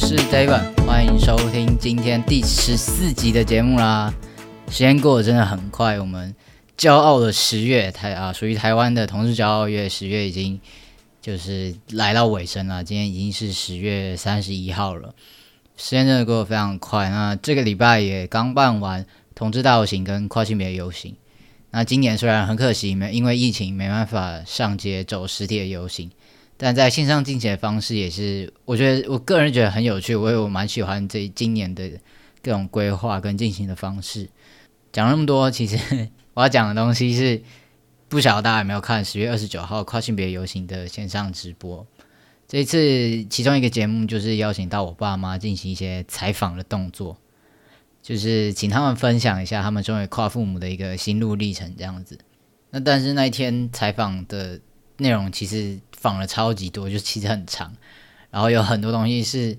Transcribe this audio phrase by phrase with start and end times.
[0.00, 4.12] 是 David，欢迎收听今天第十四集的节目啦。
[4.68, 6.34] 时间过得真的很快，我们
[6.76, 10.58] 骄傲的十月台啊，属于台湾的同志骄傲月，十月已经
[11.20, 12.82] 就是来到尾声了。
[12.82, 15.14] 今天已经是十月三十一号了，
[15.76, 17.10] 时间真的过得非常快。
[17.10, 19.04] 那这个礼拜也刚办完
[19.34, 21.14] 同志大游行跟跨性别游行。
[21.72, 26.10] 那今年虽然很可惜没因为疫情没办法上街走实体的游行，
[26.62, 31.90] 但在线上进行的方式也是，我觉得我个人觉得很有趣，我也我蛮喜欢这今年的
[32.42, 34.28] 各种规划跟进行的方式。
[34.92, 35.78] 讲那么多，其实
[36.34, 37.40] 我要讲的东西是，
[38.08, 41.86] 不晓得大家有没有看十月二十九号跨性别游行的线上直播？
[42.46, 47.16] 这一次其中一个节目就是邀请到我爸妈进行一些采访的动作。
[48.02, 52.18] 就是请他们分享一下他们作为跨父母的一个心路历程这样子。
[52.70, 54.58] 那但是那一天采访的
[54.96, 57.72] 内容其实访了超级多，就其实很长，
[58.30, 59.56] 然后有很多东西是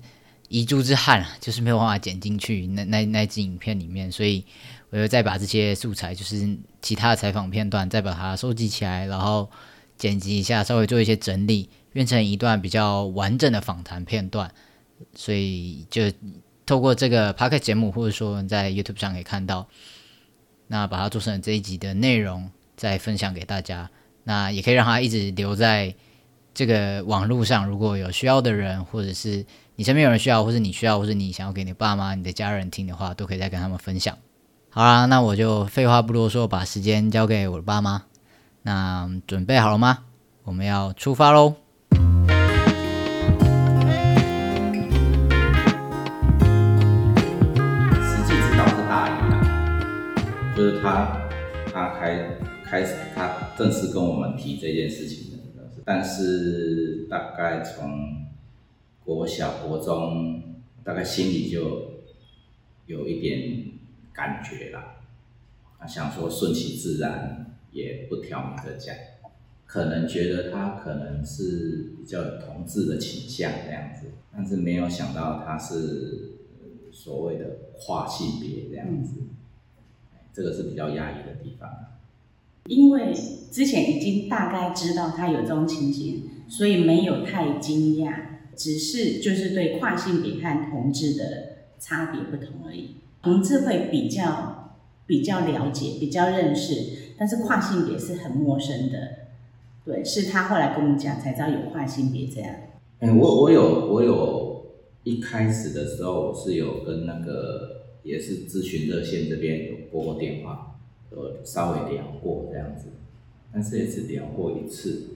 [0.48, 4.44] 遗珠之憾，就是没有办法剪进去那 那那支影片里面，所以
[4.90, 9.48] 我就再把这些素材，就是其他的采访片段，再把它收集起来，然后
[9.96, 14.52] 剪辑一下，稍微做一些整理，变成一段比较完整的访谈片段，
[15.14, 16.02] 所以就。
[16.64, 19.66] 透过这个 p o c a s t 节目，或者说在 YouTube 上可以看到，
[20.68, 23.90] 那把它做成这一集的内容，再分享给大家。
[24.22, 25.92] 那也可以让它一直留在
[26.54, 27.66] 这个网络上。
[27.66, 29.44] 如果有需要的人，或者是
[29.76, 34.16] 你身边有人需要，或是你需要，或是你想要给你爸妈、你的家人听的话，都可以再跟他们分享。
[34.70, 38.02] 好啦，那我就废话不多说，把时间交给我的爸妈。
[38.62, 39.98] 那准备好了吗？
[40.44, 41.54] 我们要出发喽！
[50.54, 51.18] 就是他，
[51.72, 52.24] 他开
[52.62, 53.28] 开始，他
[53.58, 55.31] 正式跟我们提这件事情的，
[55.94, 58.24] 但是大概从
[59.04, 60.42] 国小、国中，
[60.82, 62.00] 大概心里就
[62.86, 63.66] 有一点
[64.10, 64.82] 感觉了，
[65.86, 68.96] 想说顺其自然，也不挑明的讲，
[69.66, 76.38] 可能觉得他可能是比较有同志的倾向这样子，但是没有想到他是
[76.90, 79.20] 所谓的跨性别这样子。
[80.32, 81.70] 这个是比较压抑的地方，
[82.66, 83.12] 因为
[83.50, 88.14] 之前已经大概知道他有这种情形，所以没有太惊讶，
[88.56, 91.24] 只是就是对跨性别和同志的
[91.78, 92.96] 差别不同而已。
[93.22, 98.98] 同志会比较比较了解，比较认识，但是跨性别是很陌生的。
[99.84, 102.54] 对，是他后来跟我们讲才知道有跨性别这样。
[103.00, 104.66] 哎，我我有我有
[105.02, 107.82] 一开始的时候是有跟那个。
[108.04, 110.71] 也是咨询热线这边有拨过电话，
[111.14, 112.88] 有稍微聊过这样子，
[113.52, 115.08] 但是也只聊过一次。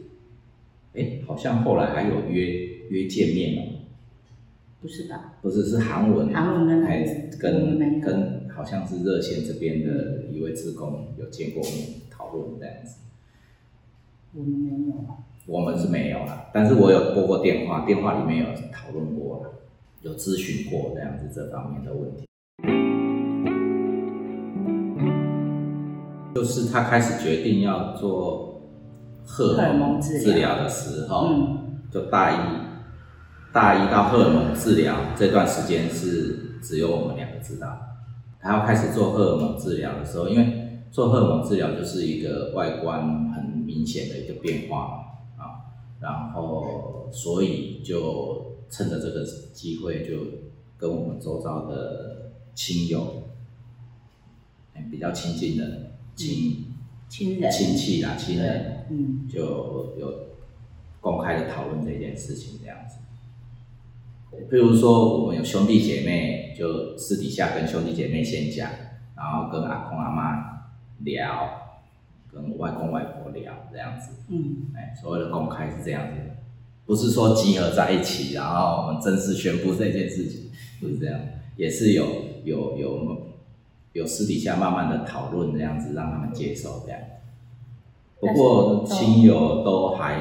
[0.94, 2.46] 哎，好像后来还有约
[2.88, 3.72] 约见面哦。
[4.80, 5.34] 不是吧？
[5.42, 6.32] 不是，是韩文。
[6.32, 7.04] 韩文跟还
[7.38, 13.00] 跟跟好像是热线这边的一位职工有见过面讨论这样子。
[14.34, 15.24] 我们没有啊。
[15.46, 19.54] 我们是没有啊，但是我有拨过电话，电话里面有讨论过
[20.02, 22.25] 有咨询过这样子这方面的问题。
[26.36, 28.60] 就是他开始决定要做
[29.24, 31.30] 荷尔蒙治疗的时候，
[31.90, 37.74] 就大一，大一到荷尔蒙治疗这段时间是只有我们两个知道。
[38.38, 45.06] 他要开始做荷尔蒙治疗的时候，因为做荷尔蒙治疗就是一个外观很明显的一个变化
[45.38, 49.24] 啊，然后所以就趁着这个
[49.54, 50.18] 机会，就
[50.76, 53.22] 跟我们周遭的亲友，
[54.90, 55.85] 比较亲近的。
[56.16, 56.64] 亲
[57.08, 59.40] 亲人亲戚啦，亲人，嗯，就
[59.98, 60.12] 有
[61.00, 62.96] 公开的讨论这件事情这样子。
[64.50, 68.70] 譬如说，我们有兄弟姐妹，就私底下跟兄弟姐妹先讲，
[69.14, 70.62] 然后跟阿公阿妈
[71.00, 71.48] 聊，
[72.32, 74.10] 跟外公外婆聊这样子。
[74.28, 76.20] 嗯，哎，所谓的公开是这样子，
[76.86, 81.20] 不是说集合在一起，然后我们正式宣布这件事情，不是这样，
[81.56, 82.06] 也是有
[82.44, 83.25] 有有。
[83.96, 87.00] 有私底下慢慢的讨论这样子，让他们接受这样。
[88.20, 90.20] 不过亲友都还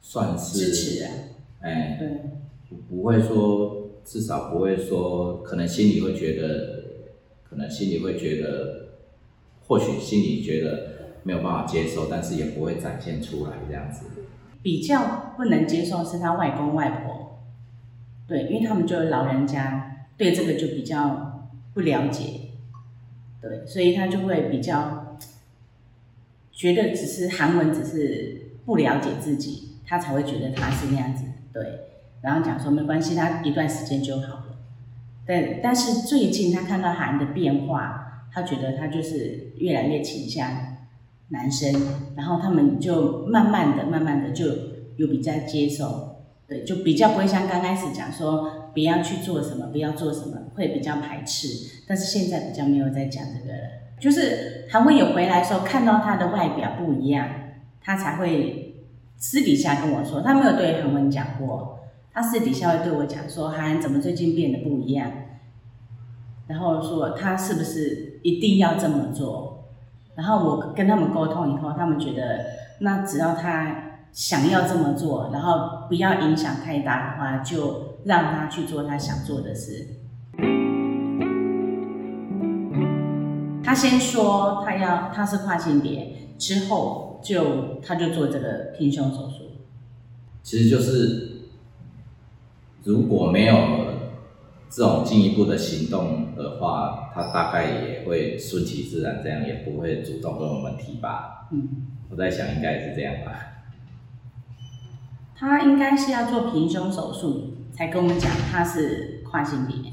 [0.00, 1.10] 算是支持啊，
[1.60, 2.08] 哎，对，
[2.70, 6.84] 不不会说，至少不会说，可能心里会觉得，
[7.44, 8.88] 可能心里会觉得，
[9.66, 14.06] 或许心里觉得没有办法接受，但是也不会展现出来这样子。
[14.62, 17.40] 比较不能接受是他外公外婆，
[18.26, 22.45] 对，因为他们就是老人家，对这个就比较不了解，
[23.40, 25.16] 对，所以他就会比较
[26.52, 31.80] 觉得只是韩文只是不了解自己，他才会觉得他是那样子，对，
[32.22, 34.56] 然后讲说没关系，他一段时间就好了。
[35.26, 40.50] 但，但是最近他看到韩的变化，他觉得他就是越来越倾向
[41.28, 41.72] 男生，
[42.16, 44.46] 然后他们就慢慢的、慢慢的就
[44.96, 46.15] 有比较接受，
[46.48, 51.48] 对，就比较不会像刚开始讲说不要去做什么，不要做什么，会比较排斥。
[51.88, 53.62] 但是现在比较没有在讲这个了，
[53.98, 57.28] 就是韩文有回来的时候，看到他的外表不一样，
[57.80, 58.76] 他才会
[59.16, 61.80] 私底下跟我说，他没有对韩文讲过，
[62.12, 65.10] 他私底下会对我讲说，韩怎么最近变得不一样，
[66.46, 69.64] 然后说他是不是一定要这么做。
[70.14, 72.46] 然后我跟他们沟通以后，他们觉得
[72.78, 79.86] 那只要他想要这么做，然后不要影响太大的话，就让他去做他想做的事。
[83.62, 89.44] 他先说他要他是跨性别，之后就他就做这个平胸手术。
[90.42, 91.48] 其实就是
[92.84, 93.56] 如果没有
[94.70, 101.48] 这种进一步的行动的话，他大概也会顺其自然，这样也不会主动跟我们提吧。
[101.50, 101.68] 嗯，
[102.10, 103.55] 我在想应该是这样吧。
[105.38, 109.92] 他应该是要做平胸手术才跟我们讲他是跨性别，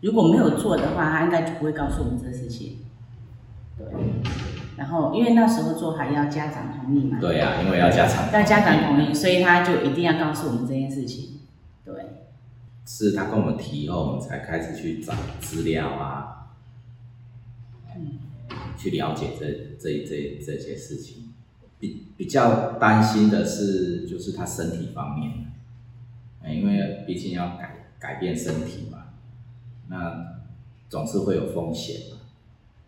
[0.00, 2.78] 如果没有做的话，他应该就不会告诉我们这个事情。
[3.76, 3.86] 对，
[4.76, 7.18] 然后因为那时候做还要家长同意嘛。
[7.20, 11.40] 对呀、因为要家长要家长同意，所以他就一定要告诉我们这件事情。
[11.84, 11.94] 对，
[12.86, 16.52] 是他跟我们提以后，我们才开始去找资料啊，
[17.96, 18.18] 嗯
[18.78, 19.46] 去了解这
[19.80, 21.25] 这这这些事情。
[21.78, 25.52] 比比较担心的是，就是他身体方面，
[26.54, 29.08] 因为毕竟要改改变身体嘛，
[29.88, 30.40] 那
[30.88, 32.18] 总是会有风险嘛。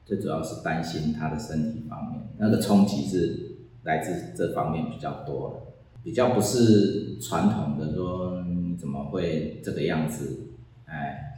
[0.06, 5.68] 最主要是担心他的身体方面，那个冲击是来自这方面比较多的。
[6.02, 10.46] 比较不是传统的说你怎么会这个样子，
[10.86, 11.34] 哎，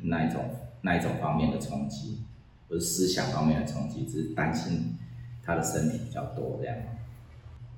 [0.00, 0.42] 那一种
[0.80, 2.20] 那一种方面的冲击，
[2.66, 4.94] 不是思想方面的冲击，只是担心
[5.44, 6.76] 他的身体比较多这样。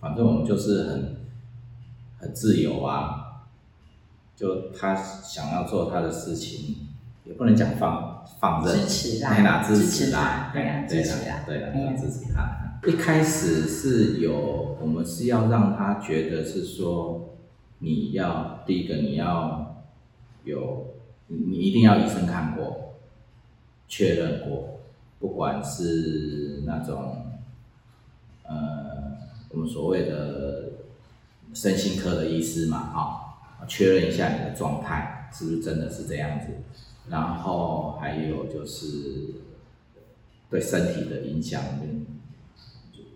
[0.01, 1.17] 反正我们就是很
[2.19, 3.47] 很自由啊，
[4.37, 6.77] 就他想要做他的事情，
[7.25, 12.63] 也不能讲放放任，支持啦支支持持啦啦，对啊支持啦对啦，哎呀要支持他。
[12.87, 17.35] 一开始是有，我们是要让他觉得是说，
[17.81, 19.85] 你要第一个你要
[20.45, 20.95] 有，
[21.27, 22.95] 你你一定要医生看过，
[23.89, 24.79] 确认过，
[25.19, 27.26] 不管是那种，
[28.49, 29.17] 呃，
[29.51, 30.73] 我们所谓的
[31.55, 36.47] 身心科的医师嘛，啊、确认一下你的状态是不是真的是这样子，
[37.09, 39.35] 然后还有就是
[40.49, 42.07] 对身体的影响，嗯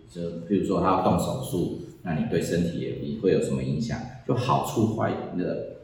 [0.09, 3.97] 就比如说他要动手术，那你对身体也会有什么影响？
[4.27, 5.77] 就好处坏的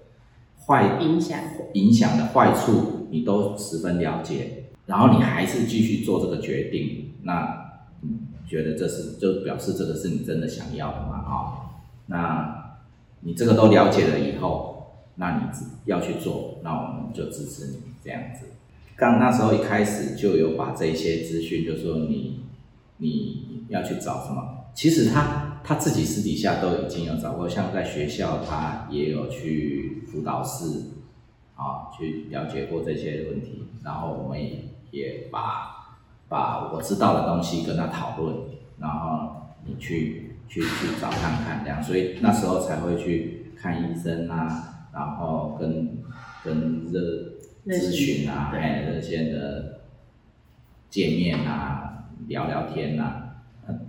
[0.65, 1.39] 坏影响
[1.73, 7.66] 影响的坏处你都十分了解，然后你还是继续做这个决定，那嗯，
[8.47, 11.17] 觉得这是就表示这个是你真的想要的嘛？
[11.17, 11.35] 啊、
[12.07, 12.79] 那
[13.19, 15.43] 你这个都了解了以后，那你
[15.85, 18.47] 要去做，那我们就支持你这样子。
[18.95, 22.39] 刚那时候一开始就有把这些资讯，就说你
[22.97, 30.65] 你要去找什么，其实他他自己私底下都已经有找过，像在学校他也有去辅导室
[31.55, 35.76] 啊，去了解过这些问题，然后我们也也把
[36.29, 38.35] 把我知道的东西跟他讨论，
[38.79, 45.97] 然后你去去去找看看这样，所以那时候才会去看医生啊，然后跟
[46.43, 46.99] 跟热
[47.63, 48.59] 热咨询啊，对。
[48.59, 49.79] 哎，热线的
[50.89, 53.87] 见面啊，聊聊天啊，嗯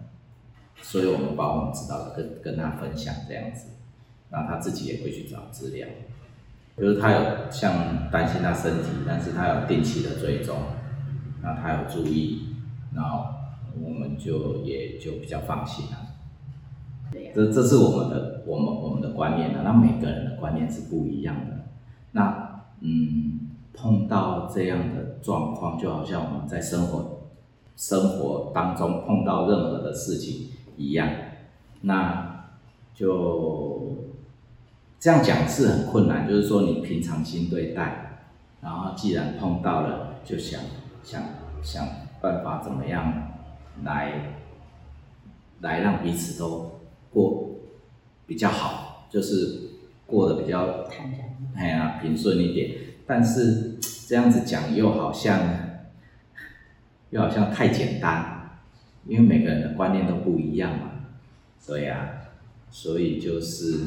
[0.81, 3.71] 所以我们把我们知道的跟跟他分享这样子，
[4.31, 5.87] 然后他自己也会去找资料，
[6.77, 10.57] 就是他有像担心他身体，但是他有定期的追踪，
[11.43, 12.49] 那他有注意，
[12.95, 13.27] 然后
[13.83, 15.97] 我们就也就比较放心了。
[17.11, 21.65] 对呀、这这是我们的我们我们的观念啊，那每个人的观念是不一样的。
[22.13, 27.21] 那嗯，碰到这样的状况，就好像我们在生活
[27.77, 31.09] 生活当中碰到任何的事情，一样，
[31.83, 32.47] 那
[32.95, 33.97] 就
[35.01, 38.23] 这样讲是很困难，就是说你平常心对待，
[38.61, 40.61] 然后既然碰到了，就想
[41.03, 41.23] 想
[41.63, 41.89] 想
[42.21, 43.33] 办法怎么样
[43.85, 44.35] 来
[45.61, 47.51] 来让彼此都过
[48.27, 49.71] 比较好，就是
[50.07, 51.21] 过得比较坦然。
[51.57, 55.41] 哎呀平顺一点，但是这样子讲又好像
[57.11, 58.61] 又好像太简单，
[59.07, 60.91] 因为每个人的观念都不一样嘛，
[61.67, 62.11] 对呀、
[62.71, 63.85] 所以就是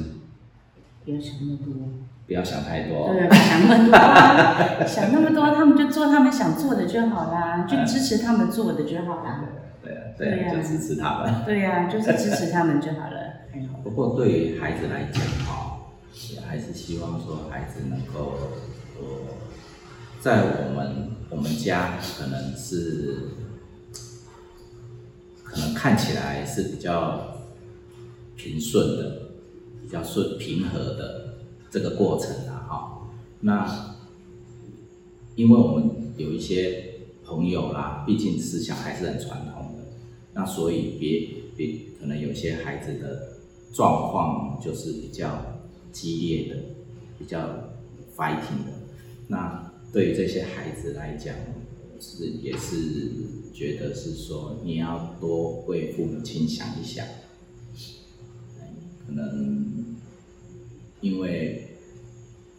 [2.31, 9.43] 不要想太多，对，不要想那么多啊，想那么多，他们就做他们想做的就好啦，就支持他们做的就好啦。
[9.83, 11.43] 对啊对啊，就支持他们。
[11.45, 13.51] 对呀、就是支持他们就好了。
[13.83, 15.91] 不过对于孩子来讲，哈，
[16.33, 18.37] 也还是希望说孩子能够，
[18.97, 19.03] 呃，
[20.21, 23.17] 在我们我们家可能是，
[25.43, 27.35] 可能看起来是比较
[28.37, 29.21] 平顺的，
[29.81, 31.20] 比较顺平和的
[31.71, 33.07] 这个过程啊，哈。
[33.39, 33.95] 那
[35.35, 39.85] 因为我们有一些朋友啦，毕竟思想还是很传统的，
[40.33, 43.37] 那所以别别可能有些孩子的
[43.73, 46.59] 状况就是比较激烈的，
[47.17, 47.39] 比较
[48.15, 48.73] fighting 的。
[49.27, 51.33] 那对于这些孩子来讲，
[51.99, 53.11] 是也是
[53.53, 57.05] 觉得是说你要多为父母亲想一想，
[59.05, 59.60] 可能
[61.01, 61.77] 因为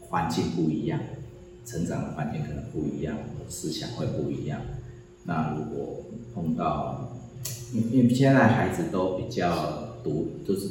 [0.00, 1.00] 环境不一样，
[1.64, 3.16] 成长的环境可能不一样，
[3.48, 4.60] 思想会不一样。
[5.24, 7.16] 那如果碰到，
[7.72, 10.68] 因为因为现在孩子都比较独，就是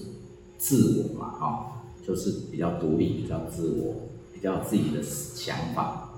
[0.57, 6.09] 自我嘛，哈、就是比较独立，比较自我，比较有自己的想法。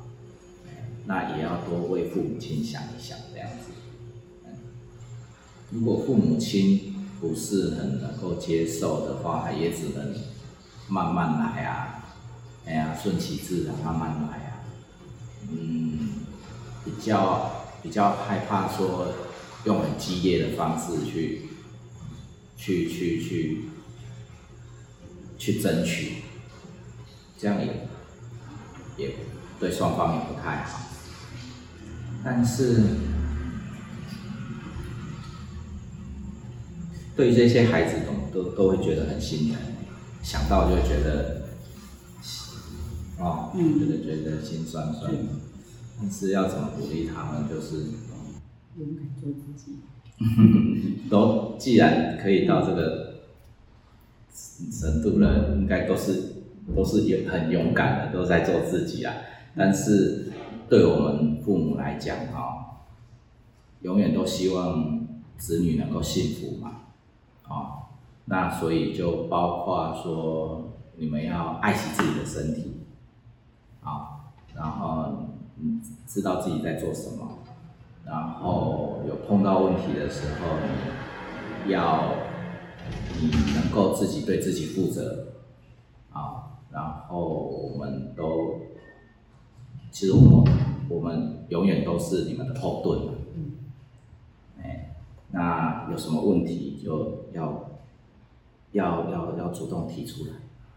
[1.05, 3.71] 那也要多为父母亲想一想，这样子。
[5.69, 10.13] 如果父母亲不是很能够接受的话，也只能
[10.87, 12.03] 慢慢来啊，
[12.65, 14.63] 哎呀，顺其自然，慢慢来啊。
[15.49, 16.09] 嗯，
[16.85, 19.13] 比较比较害怕说
[19.65, 21.41] 用很激烈的方式去
[22.57, 23.65] 去去去
[25.37, 26.23] 去争取，
[27.37, 27.87] 这样也
[28.97, 29.15] 也
[29.59, 30.79] 对双方也不太好。
[32.23, 32.81] 但是
[37.15, 39.57] 对于这些孩子都都都会觉得很心疼，
[40.23, 41.43] 想到就会觉得，
[43.19, 45.19] 哦，嗯觉得觉得心酸酸的。
[45.99, 47.75] 但是要怎么鼓励他们，就是
[48.77, 49.79] 勇敢做自己。
[51.09, 53.25] 都既然可以到这个
[54.71, 56.35] 程度了，应该都是
[56.75, 59.13] 都是也很勇敢的，都在做自己啊。
[59.55, 60.31] 但是
[60.69, 62.85] 对我们父母来讲，哈、
[63.81, 65.05] 永远都希望
[65.37, 66.82] 子女能够幸福嘛，啊、
[68.25, 72.81] 那所以就包括说你们要爱惜自己的身体，
[73.83, 75.27] 啊、然后
[75.59, 77.39] 嗯知道自己在做什么，
[78.05, 80.57] 然后有碰到问题的时候，
[81.65, 82.13] 你要
[83.19, 85.33] 你能够自己对自己负责
[86.11, 88.59] 啊，然后我们都
[89.91, 90.53] 其实我们
[90.89, 93.13] 我们永远都是你们的后盾嘛，
[94.61, 94.95] 哎，
[95.31, 97.69] 那有什么问题就要
[98.73, 100.31] 要要要主动提出来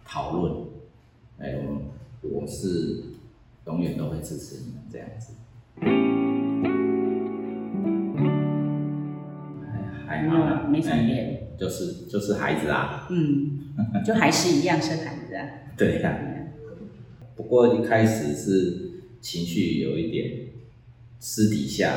[0.04, 0.66] 讨论，
[1.38, 1.58] 哎，
[2.22, 3.02] 我我是
[3.66, 5.32] 永远都会支持你们这样子。
[10.06, 13.72] 还还好啦，没没什么哎变就是就是孩子啊，嗯，
[14.04, 15.48] 就还是一样生孩子啊。
[15.76, 16.18] 对呀、
[17.34, 20.48] 不过一开始是情绪有一点
[21.18, 21.92] 私底下，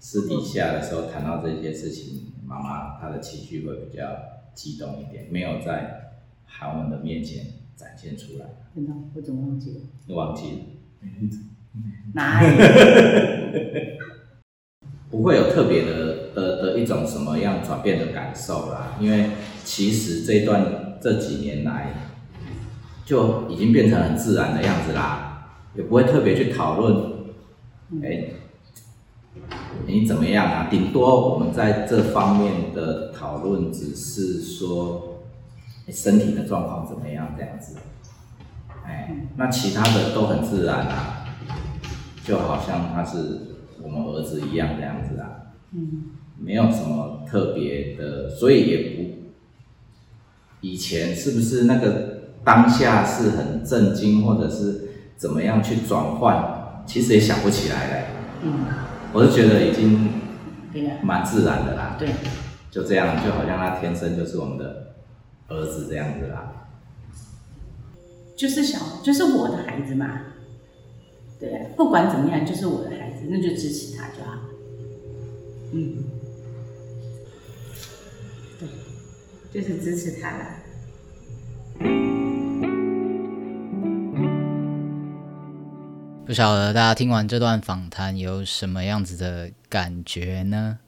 [0.00, 4.04] 私底下的时候谈到这些事情，妈妈她的情绪会比较
[4.58, 6.10] 激动一点，没有在
[6.44, 7.44] 韩文的面前
[7.76, 8.46] 展现出来。
[8.74, 9.80] 真的，我怎么忘记了？
[10.08, 10.58] 你忘记了？
[12.12, 12.56] 哪里？
[15.08, 19.30] 不会有特别的的的一种什么样转变的感受啦，因为
[19.64, 21.92] 其实这段这几年来
[23.04, 27.12] 就已经变成很自然的样子啦，也不会特别去讨论，
[28.02, 28.24] 哎、
[29.98, 30.68] 你怎么样啊？
[30.70, 35.02] 顶多我们在这方面的讨论只是说、
[35.86, 37.76] 哎身体的状况怎么样这样子，
[38.84, 41.24] 哎，那其他的都很自然啊，
[42.22, 49.30] 就好像他是我们儿子一样这样子啊，嗯，没有什么特别的，所以也不
[50.60, 58.06] 以前是不是那个当下是很震惊，或者是怎么样去转换，其实也想不起来了。
[58.42, 58.52] 嗯，
[59.12, 60.10] 我是觉得已经
[61.02, 62.08] 蛮自然的啦，对，
[62.70, 64.94] 就这样，就好像他天生就是我们的
[65.48, 66.68] 儿子这样子啦。
[68.36, 70.20] 就是小，就是我的孩子嘛。
[71.40, 74.38] 对啊，不管怎么样，就是我的孩子，那就支持他就好。
[75.72, 76.04] 嗯，
[79.52, 80.60] 对，就是支持他啦。
[86.28, 90.78] 不晓得大家听完这段访谈有什么样子的感觉呢？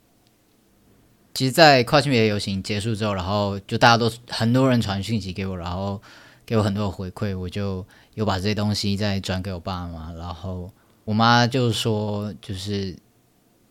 [1.32, 6.02] 其实，在跨性别游行结束之后，然后就大家都很多人传讯息给我，然后
[6.44, 10.70] 给我很多回馈，我就有把这些东西再转给我爸妈，然后
[11.06, 12.94] 我妈就说，就是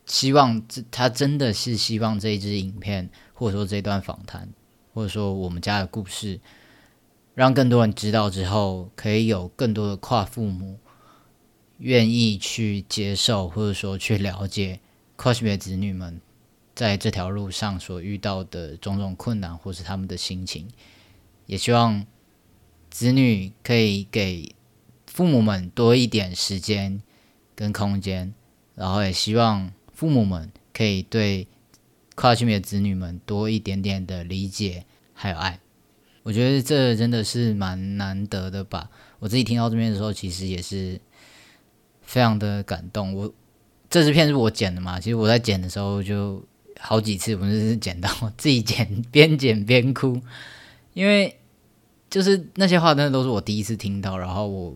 [0.08, 4.50] 希望这她真的是希望这一支影片，或者说这段访谈，
[4.96, 6.40] 或者说我们家的故事，
[7.36, 10.80] 让更多人知道之后，可以有更多的跨父母。
[11.80, 14.80] 愿意去接受，或者说去了解
[15.16, 16.20] 跨性别子女们
[16.76, 20.68] 在这条路上所遇到的种种困难，或是他们的心情，
[21.46, 22.06] 也希望
[22.90, 24.54] 子女可以给
[25.08, 27.02] 父母们多一点时间
[27.56, 28.34] 跟空间，
[28.76, 31.48] 然后也希望父母们可以对
[32.16, 35.62] 跨性别子女们多一点点的理解还有爱。
[36.24, 38.90] 我觉得这真的是蛮难得的吧。
[39.20, 41.00] 我自己听到这边的时候，其实也是。
[42.10, 43.32] 非常的感动，我
[43.88, 45.00] 这支片是我剪的嘛？
[45.00, 46.44] 其实我在剪的时候就
[46.80, 50.20] 好几次，我就是剪到自己剪， 边剪边哭，
[50.96, 51.38] 因为
[52.10, 54.76] 就是那些话真的都是我第一次听到，然后我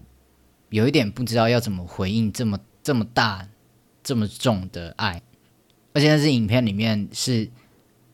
[0.69, 3.49] 有一点不知道要怎么回应这么这么大、
[4.03, 5.19] 这么重的爱，
[5.93, 7.49] 而且那是影片里面是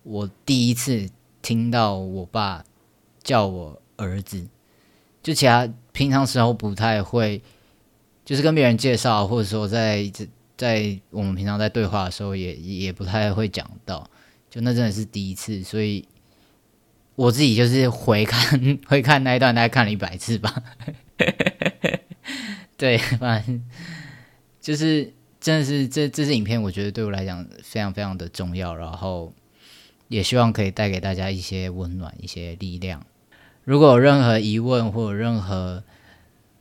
[0.03, 1.09] 我第一次
[1.41, 2.63] 听到我爸
[3.21, 4.47] 叫我儿子，
[5.21, 7.41] 就其他平常时候不太会。
[8.29, 10.07] 就是跟别人介绍，或者说在
[10.55, 14.07] 在我们平常在对话的时候，也也不太会讲到，
[14.51, 16.07] 就那真的是第一次，所以
[17.15, 20.63] 我自己就是回看 回看那一段，大概看了一百次吧。
[22.77, 23.65] 对， 反正
[24.61, 25.11] 就是
[25.41, 29.33] 真的是这这支影片，我觉得对我来讲非常非常的重要，然后
[30.07, 33.03] 也希望可以带给大家一些温暖、一些力量。
[33.63, 35.83] 如果有任何疑问或者任何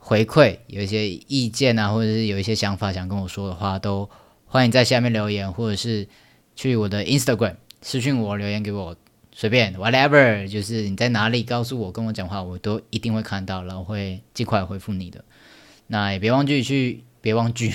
[0.09, 4.09] 回馈有一些意见啊，或者是有一些想法想跟我说的话，都
[4.47, 6.07] 欢迎在下面留言，或者是
[6.55, 8.95] 去我的 Instagram 私信我留言给我，
[9.31, 15.23] 随便 whatever，就是你在哪里告诉我跟我讲话，我都一定会看到，然后会尽快回复你的。
[15.85, 17.71] 那也别忘记去，别忘记，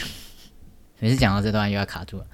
[0.99, 2.27] 每次讲到这段又要卡住了，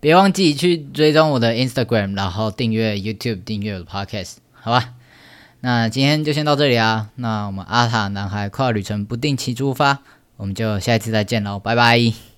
[0.00, 4.94] 别忘记去追踪我的 Instagram，然后订阅 YouTube，订阅我的 Podcast，好吧？
[5.64, 7.08] 那今天就先到这里啊！
[7.14, 10.00] 那我们阿塔男孩跨旅程不定期出发，
[10.36, 12.33] 我们就下一次再见喽，拜拜。